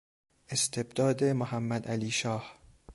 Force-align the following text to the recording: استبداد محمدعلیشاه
استبداد 0.49 1.23
محمدعلیشاه 1.23 2.55